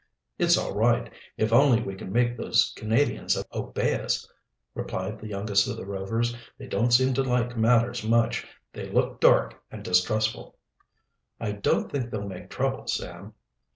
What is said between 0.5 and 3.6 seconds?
all right, if only we can make those Canadians